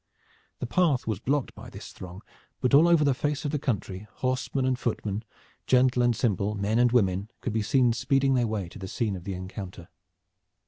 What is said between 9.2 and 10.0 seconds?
the encounter.